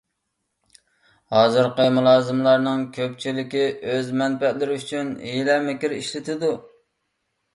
[1.35, 3.61] ھازىرقى مۇلازىملارنىڭ كۆپچىلىكى
[3.91, 6.53] ئۆز مەنپەئەتلىرى ئۈچۈن ھىيلە- مىكىر ئىشلىتىدۇ.